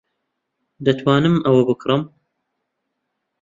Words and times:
دەتوانم 0.85 1.35
ئەوە 1.45 1.61
بکڕم؟ 1.67 2.01